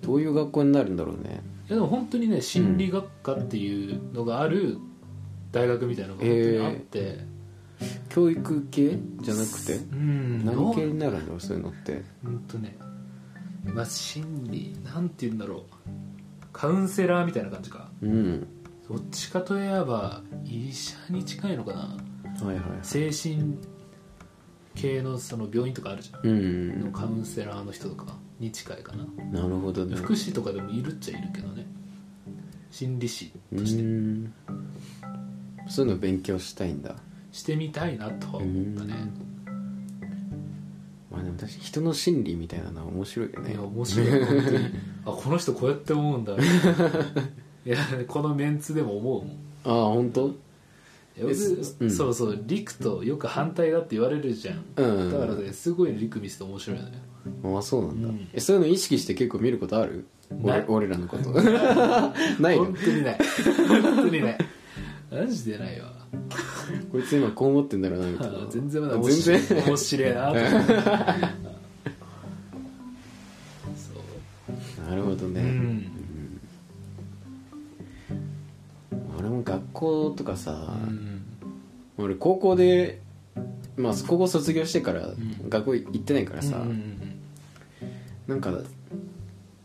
[0.00, 1.42] どういう学校になるんだろうね。
[1.68, 4.78] いやでも本当にね心理学科っていうのがある
[5.52, 7.18] 大学みたいなのが本当にあって、
[8.08, 9.74] 教育系じゃなくて？
[9.74, 10.44] うん。
[10.44, 12.02] 何系になるんだろうそういうのって。
[12.22, 12.76] 本当ね。
[13.64, 15.92] まあ心理なんて言うんだろう。
[16.52, 17.90] カウンセラーみたいな感じか。
[18.02, 18.46] うん。
[18.88, 21.78] どっちかといえば医者に近いのかな。
[22.46, 22.62] はいはい。
[22.82, 23.56] 精神
[24.74, 26.20] 系のその病院とかあるじゃん。
[26.26, 26.80] うん。
[26.80, 29.04] のカウンセラーの人とかに近いかな。
[29.30, 29.96] なるほどね。
[29.96, 31.66] 福祉とかでもいるっちゃいるけどね。
[32.70, 33.82] 心理師として。
[33.82, 34.32] うん。
[35.68, 36.96] そういうの勉強したいんだ。
[37.32, 38.94] してみたいなとは思ったね。
[41.10, 43.52] まあでも確かに人の心理みたいなのは面白いよね。
[43.52, 44.58] いや面白い本当に。
[45.04, 46.34] あこの人こうやって思うんだ。
[47.64, 49.36] いやこのメンツでも思うもん。
[49.64, 50.34] ああ本当？
[51.20, 51.30] う
[51.86, 51.90] ん。
[51.90, 55.12] そうそう陸とよく反対だって言われるじゃん、うん。
[55.12, 57.56] だからねすごい陸見せて面白いのよ。
[57.56, 58.28] ああそうなんだ、うん。
[58.32, 60.06] えそういうの意識して結構見ることある？
[60.42, 61.30] 俺俺らのこと。
[62.40, 62.64] ないの？
[62.64, 63.18] 本当にない。
[63.68, 64.38] 本当にない。
[65.10, 65.92] マジでないわ。
[66.90, 68.38] こいつ今こう思ってんだろうなみたいな。
[68.38, 71.31] あ全然まだ面全白い然面白いな
[80.12, 80.52] とかさ、
[80.86, 81.22] うん。
[81.98, 83.00] 俺高校で
[83.76, 85.16] まあ高校卒業してからん。
[85.48, 86.64] 学校行ってないからさ、
[88.26, 88.60] なんか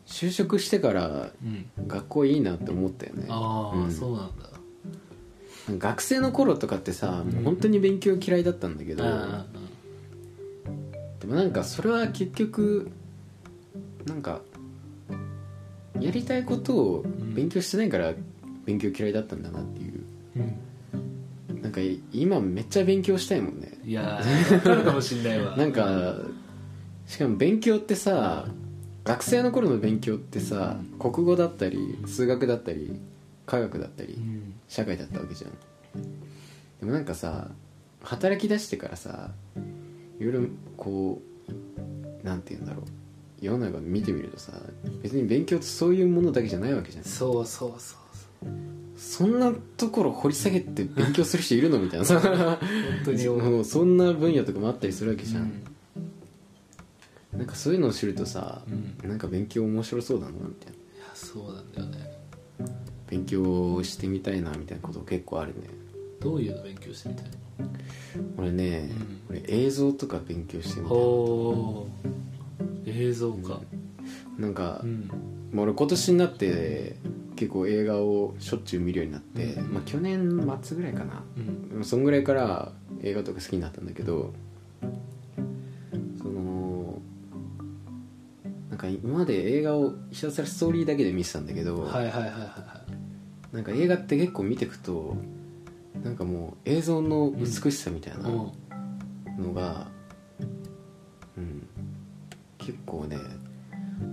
[0.05, 1.65] 就職してからうん。
[1.87, 3.25] 学校いいなって思ったよね。
[3.29, 3.91] ああ、うん。
[3.91, 4.47] そうなんだ。
[5.69, 9.45] 学生の頃とかってさもう本当に勉強嫌いだったんだけど、あ
[11.19, 12.89] でもなんかそれは結局
[14.05, 14.39] なんか
[15.99, 17.05] やりたいことを
[17.35, 18.13] 勉強してないから
[18.65, 19.86] 勉強嫌いだったんだなっていう
[20.37, 21.61] うん。
[21.61, 21.81] なんか
[22.13, 23.77] 今めっちゃ勉強したいもんね。
[23.83, 25.57] いやー分かるかもしんないわ。
[25.57, 26.15] なんか
[27.05, 28.47] しかも勉強ってさ
[29.03, 32.99] 学生の頃の勉強ってさ国語だったり数学だったり
[33.45, 34.53] 科学だったりうん。
[34.67, 35.51] 社会だったわけじゃん。
[36.79, 37.49] でもなんかさ
[38.03, 39.31] 働き出してからさ
[40.19, 40.41] いろいろ
[40.75, 41.21] こ
[42.23, 42.85] うなんて言うんだろう。
[43.39, 44.51] 世の中見てみるとさ
[45.03, 47.03] 別に勉強ってそういうものだけじゃないわけじゃん。
[47.03, 47.95] そうそうそうそ
[48.47, 48.49] う
[48.97, 52.05] そんなところ掘り下げて勉強する人いるのみたいな。
[52.05, 52.57] さ本
[53.05, 53.25] 当に。
[53.29, 55.63] もうそんな分野とかもあったりするわけじゃん、うん
[57.37, 58.71] なんかそういうのを知るとさ、う
[59.05, 59.09] ん。
[59.09, 60.73] なんか勉強面白そうだなみたいな。
[60.73, 62.17] いやそうなんだよね。
[63.09, 65.69] 勉強してみたいなみたいなこと結構あるね。
[66.19, 67.25] どういうの勉強してみたい
[68.37, 68.89] 俺ね、
[69.29, 70.97] 俺映像とか勉強してみたい
[72.87, 73.61] 映像か。
[74.39, 75.07] なんか、うん。
[75.51, 76.95] まあ俺今年になって
[77.37, 79.73] 結構映画をしょっちゅう見るようになって、うん。
[79.73, 81.23] まあ、去年末ぐらいかな。
[81.75, 81.83] うん。
[81.83, 84.33] そんぐらいから映画とか好きになったんだけど
[86.17, 86.99] その
[88.69, 92.81] なんか今まで映画をひたすらストーリーだけで見てたんだけど、はいはいはいはいは
[93.51, 95.15] なんか映画って結構見てくと
[96.03, 99.43] なんかもう映像の美しさみたいなうん。
[99.43, 99.87] のが、
[101.37, 101.67] うん。
[102.57, 103.17] 結構ね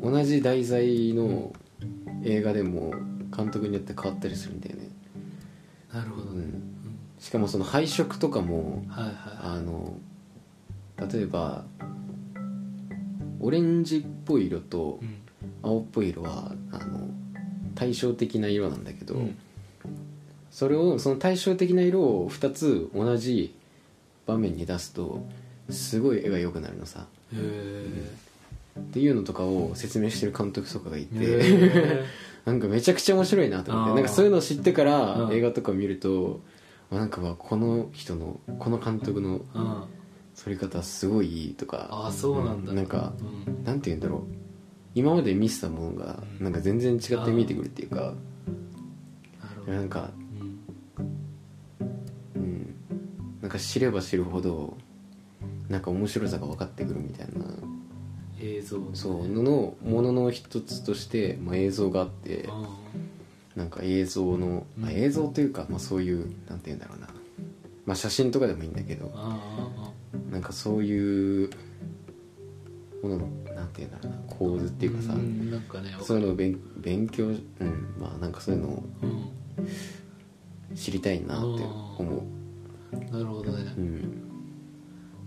[0.02, 1.52] 同じ題材の
[2.22, 2.92] 映画でも
[3.34, 4.88] 監督によって変わったりするんだよね、
[5.92, 6.42] なるほどね。
[6.42, 6.62] うん、
[7.18, 9.14] しかもその配色とかもはいはい。
[9.40, 9.96] あの
[11.10, 11.64] 例えば
[13.40, 15.24] オレンジっぽい色とうん。
[15.62, 17.08] 青っぽい色はあの
[17.74, 19.36] 対照的な色なんだけど、うん。
[20.50, 23.54] それをその対照的な色を2つ同じ
[24.26, 25.26] 場面に出すと
[25.70, 27.06] すごい絵が良くなるのさ。
[27.32, 27.40] へへ
[28.78, 32.04] っていうのとかを説明してる監督とかがいえて、へ
[32.44, 35.32] なんかめちゃくちゃ面白いなと思ってなんかそういうのを知ってからうん。
[35.32, 36.40] 映画とか見ると
[36.90, 39.40] あなんかわこの人のこの監督の
[40.36, 42.72] 撮り方すごいいいとかああそうなんだ。
[42.72, 43.12] なんか
[43.46, 43.64] うん。
[43.64, 44.20] なんて言うんだろう。
[44.94, 48.14] 今まで見せたものがなんか全然違って見えてくるっていうか
[49.66, 50.10] なんか
[52.36, 52.42] うん。
[52.42, 52.74] うん。
[53.40, 54.76] なんか知れば知るほど
[55.68, 57.44] なんか面白さが分かってくるみたいな
[58.40, 58.84] 映像ね。
[58.94, 62.68] そうののものの一つとして、まあ、映像があってあ
[63.56, 64.96] なんか映像の、まあ、うん。
[64.96, 67.08] 映像というか、まあ、そういうなんて言うんだろうな、
[67.86, 69.12] まあ、写真とかでもいいんだけど
[70.30, 71.50] なんかそういう
[73.02, 77.38] もののなんて言うんだろうな構図っていうかさ、んなんかねそういうのを勉勉強うん
[78.00, 79.34] まあなんかそういうのをうん。
[80.74, 81.62] 知りたいなって
[81.98, 82.26] 思
[83.10, 83.72] なるほどね。
[83.76, 83.96] ううん。
[83.96, 84.33] い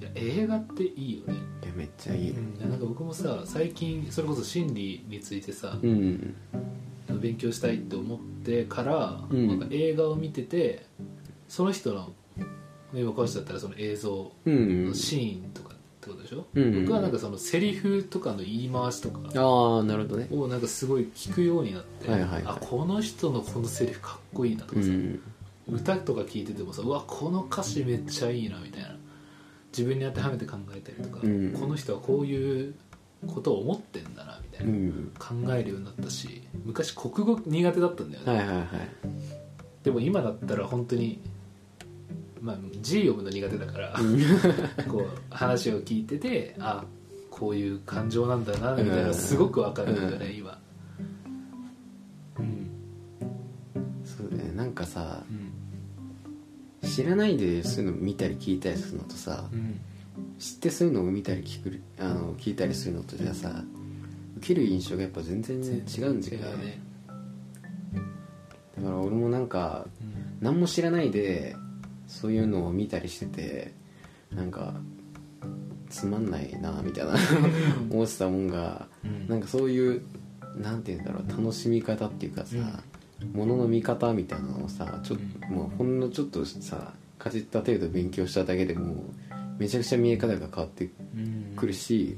[0.01, 1.39] や映画っていいよね。
[1.63, 2.31] いやめっちゃいい。
[2.31, 6.35] うんなんか僕もさ最近それこそ心理についてさうん
[7.21, 9.47] 勉強したいって思ってから、うん。
[9.47, 10.85] なんか映画を見てて
[11.47, 12.13] その人の
[12.93, 20.27] 今この人だったらその映像うんのシーンとかってことでしょ、うん僕はなんかそのセリフとかの言い回しとかああなるほどね。
[20.31, 22.43] をなんかすごい聞くようになって、はいはいはい。
[22.45, 25.19] あこの人のこのセリフかっこいいなとかさ、うん。
[25.69, 28.96] 歌とか聞いててもさうわこの歌詞めっちゃいいなみたいな
[29.71, 31.53] 自分に当てはめて考えたりとか、うん。
[31.53, 32.73] この人はこういう
[33.25, 35.11] ことを思ってんだなみたいうな、ん。
[35.45, 38.67] 考えるようになったし昔国語苦手だったんだよね、はいはいはい。
[39.83, 41.21] でも今だったら本当に
[42.41, 43.95] まあ字読むの苦手だから
[44.87, 46.85] こう話を聞いててあ
[47.29, 50.35] こういう感情なんだなみたいなのすごくわかるんだよね、うん。
[50.35, 50.59] 今。
[52.39, 52.69] うん。
[54.03, 55.46] そうだねなんかさうん
[56.87, 59.79] 知らないでそういうの見たり聞いたりするのとさうん。
[60.39, 63.63] 知ってそういうのを見たり聞くあの聞いたりするのとじゃさ
[64.37, 66.79] 受ける印象がやっぱ全然違うんだよね。
[68.77, 69.85] だから俺もなんか
[70.39, 71.55] 何も知らないで
[72.07, 73.73] そういうのを見たりしてて
[74.31, 74.73] なんか
[75.89, 77.15] つまんないなみたいな
[77.89, 79.27] 思ってたもんがうん。
[79.27, 80.01] なんかそういう
[80.55, 82.55] なんて言うんだろう楽しみ方っていうかさ、
[83.33, 89.05] ものの見方みたいなのをさちょっと、もうほんのちょっとさかじった程度勉強しただけでも
[89.57, 92.17] めちゃくちゃ見え方が変わってうんくるし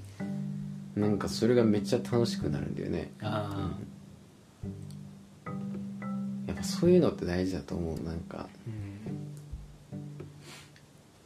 [0.95, 3.11] なんかそれがめっちゃ楽しくなるんだよね。
[3.21, 3.77] あ
[6.47, 8.39] やっぱそういうのって大事だと思うなんか。
[8.39, 8.47] あ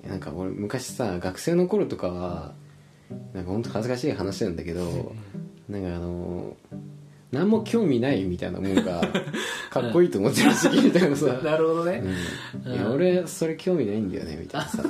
[0.04, 0.10] うん。
[0.10, 2.54] なんか俺昔さ学生の頃とかは
[3.34, 5.16] なんか本当恥ずかしい話なんだけど
[5.70, 6.56] なんかあの
[7.34, 9.02] 何も興味ないみたいなもんが
[9.72, 12.04] かっこいいと思ってる時期みたいなさ、 なるほどね、
[12.66, 14.84] うん、いや俺それ興味ないんだよねみたいなさ。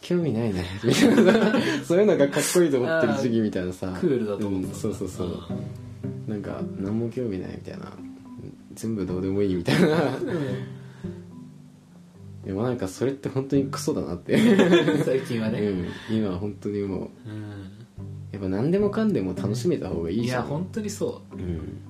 [0.00, 1.56] 興味ないねみたいなさ。
[1.86, 3.96] そういうのがかっこいいと思ってる時期みたいなさ。
[3.98, 5.38] クールだと思うんたそうそうそう。
[6.28, 7.90] なんか何も興味ないみたいな。
[8.74, 9.88] 全部どうでもいいみたいな。
[12.44, 14.36] でもなんかそれって本当にクソだなって、
[15.06, 17.30] 最近はね、うん、今は本当にもう。
[17.30, 17.84] うん。
[18.34, 20.42] やっぱ何でもかんでも楽しめた方がいいじゃん。
[20.42, 21.83] いや本当にそうん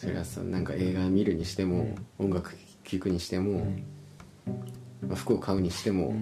[0.00, 3.66] それはさなんか映画見るにしても、音楽聴くにしても、
[5.06, 6.16] まあ服を買うにしても、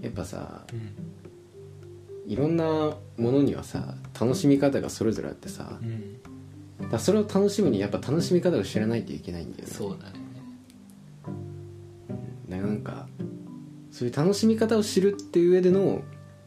[0.00, 2.32] やっぱさうん。
[2.32, 6.88] いろんなものにはさ楽しみ方がそれぞれあってさうん。
[6.90, 9.70] だそれを楽しむにやっぱ楽しみ方を知らないといけないんだよね。
[9.70, 10.14] そうだね。
[12.48, 13.06] だからなんか
[13.90, 16.00] そういう楽しみ方を知るっていう上での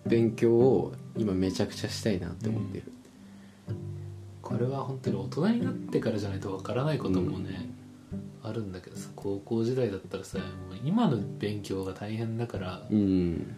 [0.08, 2.92] 勉強を今めちゃくちゃしたいなって思ってる、
[4.48, 7.70] これは本当に大人になってからじゃないとわからないこともね、
[8.42, 10.48] あるんだけどさ高校時代だったらさもう
[10.86, 13.56] 今の勉強が大変だからうん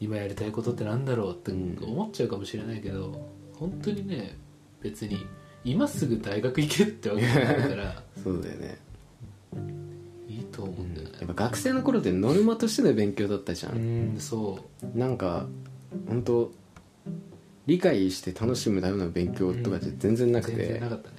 [0.00, 1.78] 今やりたいことってなんだろうってうん。
[1.80, 4.36] 思っちゃうかもしれないけど本当にね
[4.82, 5.24] 別に
[5.64, 8.78] 今すぐ大学行けってわけじゃないから そうだよね、
[10.28, 11.14] いいと思うんだよね。
[11.20, 14.58] やっぱ学生の頃ってノルマとしての勉強だったじゃん、うんそ
[14.96, 15.46] なんか
[16.08, 16.50] 本当
[17.66, 21.16] 理解して楽しむための勉強とかじゃ全然うなくて全然なかったね。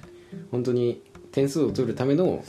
[0.50, 2.44] 本当に点数を取るための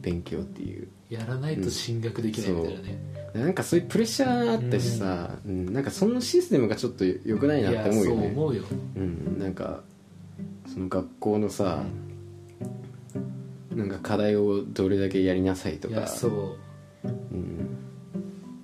[0.00, 0.88] 勉強っていう。
[1.08, 2.98] やらないと進学できないみたいなね、
[3.34, 5.72] なんかそういうプレッシャーあったしさ、うん。
[5.72, 8.26] なんかそのシステムがちょっと良くないなって思うよね。
[8.28, 8.64] 思うよ。
[8.96, 9.82] うん、なんか
[10.72, 11.82] その学校のさ、
[13.74, 16.06] なんか課題をどれだけやりなさいとか。
[16.06, 16.56] そう。
[17.04, 17.76] うん。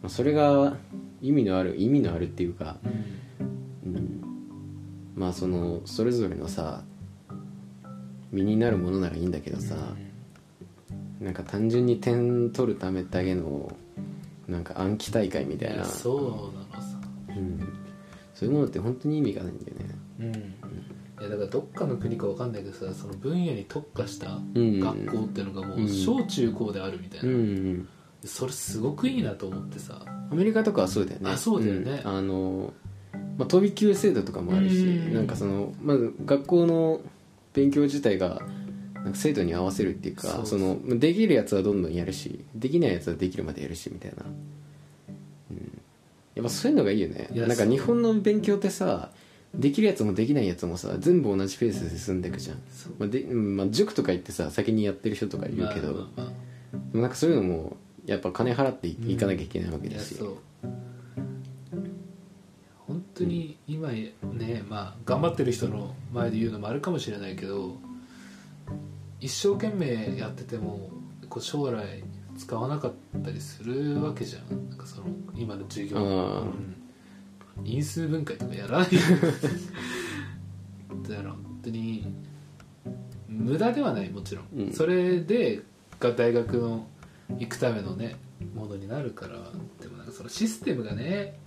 [0.02, 0.76] まあ、それが
[1.20, 3.15] 意味のある意味のあるっていうか、うんうん、
[5.26, 6.84] まあそのそれぞれのさ
[8.30, 9.74] 身になるものならいいんだけどさ、
[11.20, 13.72] なんか単純に点取るためだけの
[14.46, 15.84] なんか暗記大会みたいな。
[15.84, 16.98] そうなのさ。
[17.30, 17.58] うん、
[18.34, 19.84] そういうものって本当に意味がないんだよね。
[20.20, 20.34] うん。
[21.20, 25.84] いやだからどっかの国かわかんないけどさその分野に特化したうん学校っていうのがもうん。
[25.86, 27.88] う小中高であるみたいな、うんうん。
[28.24, 30.00] それすごくいいなと思ってさ。
[30.30, 31.30] アメリカとかはそうだよね。
[31.30, 32.02] あそうだよね。
[32.02, 32.06] ん。
[32.06, 32.72] あの、
[33.38, 35.14] まあ、飛び級制度とかもあるし、うん。
[35.14, 37.00] なんかそのまず学校の
[37.52, 38.42] 勉強自体が
[38.94, 44.24] なんか生徒に合わせるっていうかそのできるやつはどんどんやるしできないやつはできるまでやるしみたいな、
[45.50, 45.80] うん、
[46.34, 47.28] やっぱそういうのがいいよね。
[47.32, 49.10] なんか日本の勉強ってさ
[49.54, 52.56] できるやつもできないやつもさ全部同じペースで進んでいくじゃん、
[52.98, 56.32] まあでうんまあ、塾とか行ってさ先にやってる人とかいるけど、まあま
[56.94, 60.36] あなんかそういうのもやっぱ金払っていかなきゃいけないわけだし、そう
[62.86, 64.12] 本当に今ね
[64.68, 67.76] まあ頑張ってる人の前で言うのもあるかもしれないけど
[69.20, 70.90] 一生懸命やってても
[71.28, 72.04] こう将来
[72.36, 72.92] 使わなかっ
[73.24, 74.68] たりするわけじゃん。
[74.70, 76.00] なんかその今の授業、う
[76.44, 76.76] ん。
[77.64, 78.88] 因数分解とかやらない。
[81.08, 82.06] だから本当に
[83.28, 84.72] 無駄ではないもちろん、うん。
[84.72, 85.62] それで
[85.98, 86.86] が大学の
[87.38, 88.16] 行くためのね
[88.54, 89.34] ものになるから
[89.80, 91.40] でもなんかそのシステムがね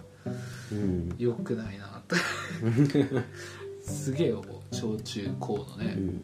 [0.71, 1.15] うん。
[1.17, 2.15] 良くないなって
[3.81, 4.75] すげえ思う。
[4.75, 6.23] 小中高のね、うん。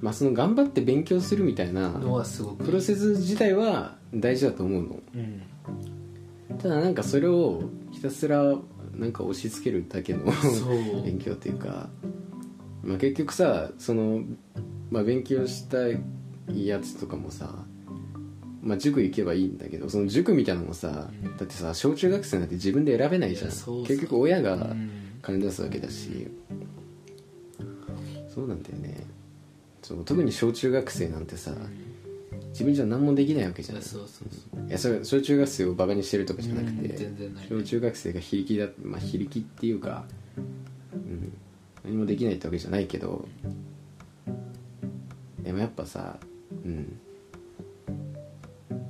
[0.00, 5.00] まあその頑張って勉強するみたいなのはすごくプロセス自体は大事だと思うの。
[5.14, 5.42] うん。
[6.58, 8.56] ただなんかそれをひたすら
[8.94, 10.24] なんか押し付けるだけの
[11.04, 11.88] 勉強というか、
[12.82, 14.22] まあ、結局さその、
[14.90, 17.64] まあ、勉強したいやつとかもさ
[18.68, 21.36] まあ、塾行けばいいんだけどその塾みたいなのもさ、うん。
[21.36, 23.50] だってさ小中学生なんて自分で選べないじゃん。
[23.50, 24.90] 結局親がうん。
[25.20, 26.28] 金出すわけだし、
[28.32, 29.04] そうなんだよね。
[29.82, 31.52] そう特に小中学生なんてさ
[32.50, 33.78] 自分じゃ何もできないわけじゃん。
[33.78, 34.02] いやそう
[34.68, 40.04] いやそれ小中学生をバカにしてるとかじゃなくて、うん小中学生が非力だまあ非力っていうか、
[40.92, 41.32] うん、
[41.84, 43.26] 何もできないってわけじゃないけど。
[45.42, 46.18] でもやっぱさ
[46.64, 46.98] うん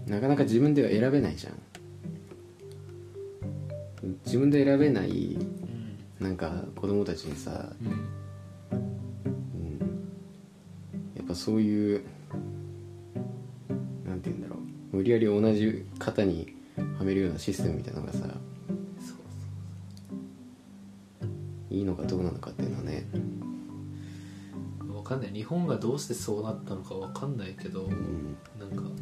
[0.09, 1.55] なかなか自分では選べないじゃん。
[4.25, 7.91] 自分で選べないうんなんか子供たちにさ、うん。
[7.91, 9.79] うん、
[11.15, 12.03] やっぱそういう
[14.07, 14.57] なんて言うんだろ
[14.93, 14.97] う。
[14.97, 16.55] 無理やり同じ型に
[16.99, 18.27] はめるようなシステムみたいなのがさ
[21.71, 23.07] いいのかどうなのかっていうのはね。
[24.95, 25.33] わかんない。
[25.33, 28.37] 日本がどうしてそうなったのかわかんないけど、うん。
[28.59, 28.98] なんかい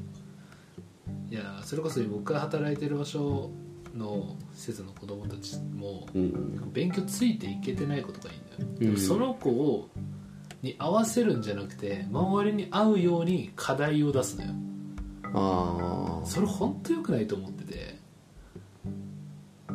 [1.37, 3.51] やそれこそ僕が働いてる場所
[3.95, 8.93] の施設の子供たちもうん勉強ついていけてないことがいいんだよ、でうん。
[8.95, 9.89] もその子を
[10.63, 14.51] に合わせるんじゃなくて周りに合うように課題を出すのよ。
[15.35, 17.97] ああそれ本当良くないと思ってて。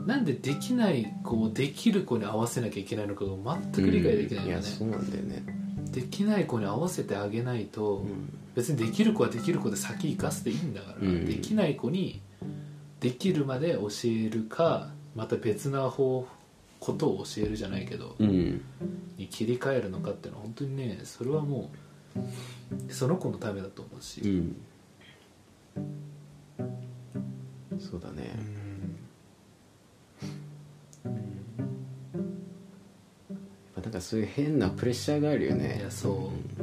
[0.05, 5.43] なんでできない子をできる子に合わせなきゃいけないのかが全く理解できないよね、やそうなんだよね。
[5.91, 11.25] できない子に合わせてあげないと、うん別にできる子はできる子で先生かせていいんだから、うん。
[11.25, 12.21] できない子に
[12.99, 16.27] できるまで教えるかまた別な方
[16.79, 18.61] ことを教えるじゃないけど、うん。
[19.17, 21.69] に切り替えるのかっていうのは本当にねそれはも
[22.89, 24.55] うその子のためだと思うし、うん。
[27.79, 28.61] そうだね。
[33.81, 35.79] なんかそういう変なプレッシャーがあるよね。
[35.81, 36.60] いやそう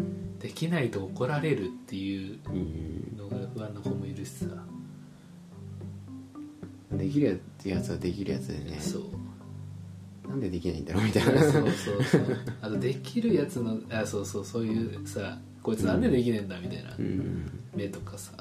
[0.48, 4.46] できないと怒られるっていううんのが不安な子もいるしさ、
[6.90, 8.78] できるやつはできるやつでね。
[8.80, 10.28] そう。
[10.28, 11.42] なんでできないんだろうみたいな。
[11.42, 12.22] そうそうそう。
[12.62, 17.50] あとできるやつのあそうそうそういうさこいつなんでできねえんだみたいなうん。
[17.74, 18.32] 目とかさ。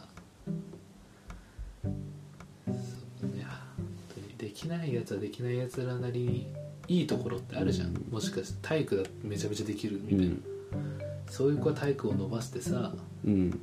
[1.84, 3.86] そういや本
[4.16, 6.48] 当にできないやつはできないやつらなりに
[6.88, 10.44] いいところってあるじゃん、もしかして体育だめちゃめちゃできるみたいな、うん
[11.30, 12.94] そういう子は体育を伸ばしてさ
[13.26, 13.60] うん。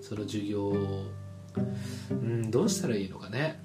[0.00, 1.04] その授業を
[2.10, 3.60] うんどうしたらいいのかね。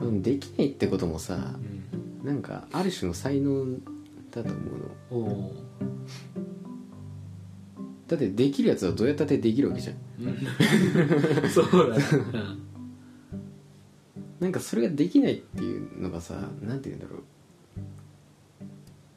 [0.00, 0.22] うん。
[0.22, 2.26] できないってこともさうん。
[2.26, 3.64] なんかある種の才能
[4.30, 4.50] だと
[5.10, 5.50] 思うの。
[8.06, 9.96] だってできるやつはどうやったってできるわけじゃん。
[10.20, 12.04] ー そうだね、
[14.40, 17.22] なんかそれができないっていうのがさなんて言うんだろう。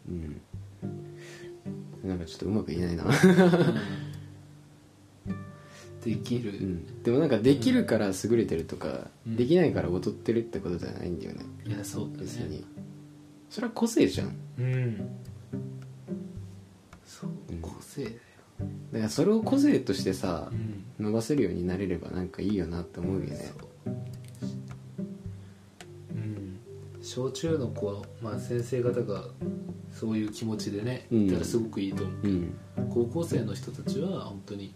[0.09, 0.41] うん
[2.07, 3.05] なんかちょっとうまく言えないな、
[6.03, 9.35] できる、うん、でもなんかできるから優れてるとか、うん。
[9.35, 11.45] できないから劣ってるってことじゃないんだよね。
[11.65, 12.17] いやそうだね。
[12.19, 12.65] 別に。
[13.49, 14.35] それは個性じゃん。
[14.59, 15.09] うん。
[17.05, 17.61] そううん。
[17.61, 18.15] 個性だよ、
[18.93, 21.05] だからそれを個性としてさうん。
[21.05, 23.35] 伸ばせるようになれればなんかいいよなって思うよね。
[23.35, 23.97] そう
[27.07, 29.23] 小中の子、まあ、先生方が
[29.93, 31.27] そういう気持ちでねうん。
[31.27, 32.53] いたらすごくいいと思う、うん。
[32.93, 34.75] 高校生の人たちは本当に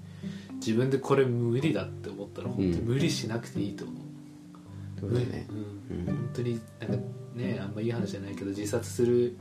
[0.56, 3.98] 自分でこれ無理だって思ったら本当に無理しなくていいと思う、
[5.02, 5.46] そうだね。
[5.50, 5.54] う
[5.94, 6.06] んうん。
[6.06, 6.98] 本当になんか
[7.36, 9.36] ねあんまいい話じゃないけど自殺する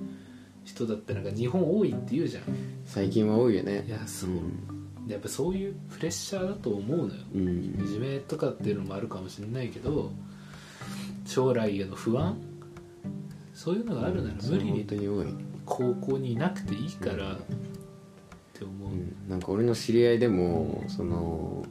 [0.64, 2.44] 人だってなんか日本多いって言うじゃん。
[2.84, 3.84] 最近は多いよね。
[3.86, 4.30] いやそう。
[5.06, 7.20] でやっぱそういうプレッシャーだと思うのよ。
[7.34, 7.84] うん、うん。
[7.84, 10.10] いじめとかっていうのもあるかもしれないけど
[11.24, 12.36] 将来への不安
[13.54, 15.26] そういうのがあるなら無理本に当に多い、
[15.66, 17.36] 高校にいなくていいからっ
[18.52, 21.64] て思う、うん、なんか俺の知り合いでもその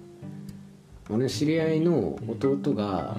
[1.10, 3.18] 俺の知り合いの弟が、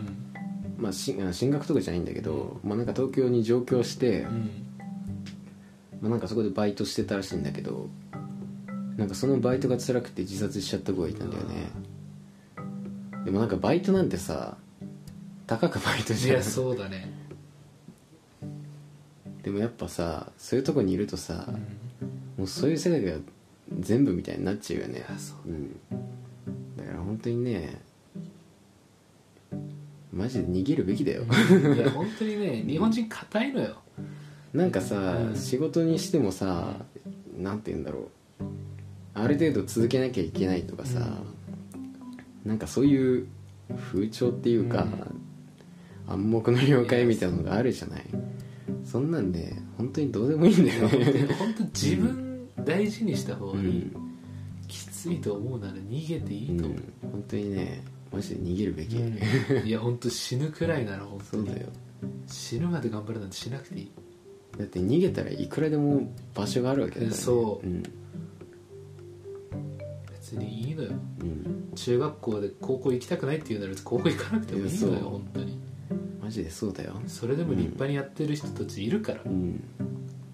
[0.79, 4.51] まあ、し進学とかじゃないんだけど、まあ、なんか東京に上京して、うん。
[6.01, 7.89] まあ、なんかそこでバイトしてたらしいんだけど
[8.97, 11.71] なんかそのバイトが辛くて自殺しちゃった子がいたんだよね。
[13.25, 14.57] でもなんかバイトなんてさ
[15.47, 16.37] たかくバイトいじゃん。
[16.37, 17.13] やそうだね、
[19.43, 21.55] でもやっぱさそういうとこにいるとさ、うん。
[22.39, 23.13] もうそういう世界が
[23.79, 25.05] 全部みたいになっちゃうよね。
[25.47, 25.49] う。
[25.49, 25.77] うん。
[26.77, 27.81] だから本当にね
[30.13, 31.23] マジで逃げるべきだよ。
[31.23, 33.77] いや本当にね日本人硬いのよ。
[34.53, 35.37] なんかさ、うん。
[35.37, 36.75] 仕事にしてもさ
[37.39, 38.45] なんて言うんだろう。
[39.15, 41.01] ある程度続けなきゃいけないとかさ、
[42.45, 43.27] なんかそういう
[43.93, 44.87] 風潮っていうか、
[46.09, 48.05] 暗黙の了解みたいなのがあるじゃない
[48.85, 51.27] そんなんで本当にどうでもいいんだよね。
[51.39, 54.17] 本当自分大事にした方がいい、うん、
[54.69, 57.83] きついと思うなら逃げていいと思う、うん、本当にね
[58.13, 59.67] マジで逃げるべき、うん。
[59.67, 61.47] いや本当死ぬくらいなら本当に。
[61.47, 61.69] そうだよ。
[62.27, 63.91] 死ぬまで頑張るなんてしなくていい。
[64.59, 67.67] だって逃げたらいくらでも場所があるわけだから、ね、そう。
[67.67, 67.83] うん。
[70.11, 70.91] 別にいいのよ。
[71.21, 71.73] うん。
[71.75, 75.59] 中学校で高校行きたくないって言うなら高校行かなくてもいいのよ本当に
[76.31, 76.93] マジでそうだよ。
[77.09, 79.65] それでも立派にやってる人たちいるから、うん。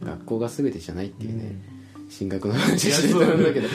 [0.05, 1.59] 学校が全てじゃないっていうね、
[2.11, 3.69] 進学のい話やしてたんだけど。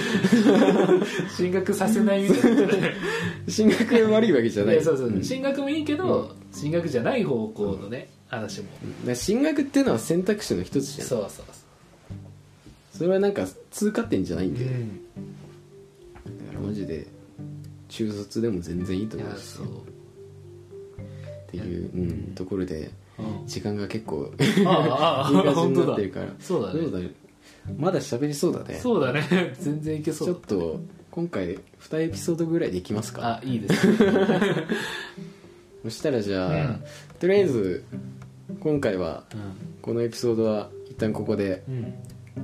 [1.36, 2.67] 進学させないみたいな
[3.49, 4.84] 進学が悪いわけじゃない。
[4.84, 5.24] そうそう、ん。
[5.24, 8.67] 進学もいいけど、進学じゃない方向のね、話も、
[9.15, 11.07] 進学っていうのは選択肢の一つじゃん。
[11.07, 11.45] そうそう
[12.95, 17.07] それはなんか通過点じゃないんだよ、そう、だからマジで
[17.89, 19.39] 中卒でも全然いいとい思うし。
[19.39, 19.91] やそう
[21.58, 23.47] っていう、うん、ところでうん。
[23.47, 24.32] 時間が結構
[24.66, 26.28] ああいい感じになってるから。
[26.39, 26.82] そうだね。
[26.82, 27.10] どうだ
[27.78, 28.76] まだ喋りそうだね。
[28.76, 29.54] そうだね。
[29.60, 30.80] 全然いけそうちょっと
[31.12, 33.41] 今回2エピソードぐらいでいきますか。
[33.41, 33.97] あいいですね。
[35.84, 36.84] そしたらじゃあ、うん。
[37.20, 37.84] とりあえず
[38.60, 39.38] 今回はう
[39.82, 41.93] このエピソードは一旦ここでん、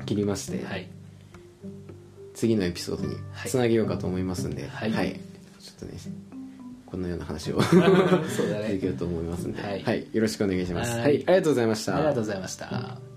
[0.05, 0.88] 切りまして、はい。
[2.34, 4.91] 次のエピソードにつなげようかと思いますんで、はい。
[4.91, 5.93] ちょっとね
[6.88, 8.04] このような話を そうだ続
[8.64, 8.78] ね。
[8.82, 9.84] けようと思いますんで、はい。
[9.84, 10.92] はい、よろしくお願いします。
[10.98, 11.02] はい。
[11.02, 11.96] はい、ありがとうございました。
[11.96, 13.16] ありがとうございました